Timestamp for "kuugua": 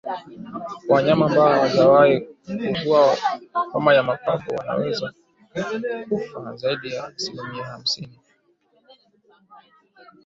2.21-3.17